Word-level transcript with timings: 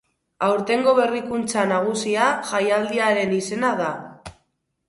Aurtengo 0.45 0.93
berrikuntza 0.99 1.67
nagusia 1.73 2.25
jaialdiaren 2.53 3.37
izena 3.41 3.75
da. 3.83 3.95